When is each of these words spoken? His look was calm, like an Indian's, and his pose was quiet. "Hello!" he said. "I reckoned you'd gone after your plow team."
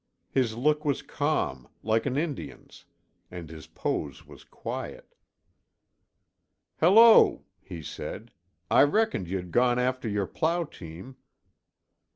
His 0.31 0.57
look 0.57 0.83
was 0.83 1.03
calm, 1.03 1.67
like 1.83 2.07
an 2.07 2.17
Indian's, 2.17 2.85
and 3.29 3.47
his 3.51 3.67
pose 3.67 4.25
was 4.25 4.43
quiet. 4.43 5.13
"Hello!" 6.79 7.43
he 7.61 7.83
said. 7.83 8.31
"I 8.71 8.81
reckoned 8.81 9.27
you'd 9.27 9.51
gone 9.51 9.77
after 9.77 10.09
your 10.09 10.25
plow 10.25 10.63
team." 10.63 11.17